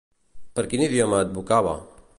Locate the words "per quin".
0.59-0.85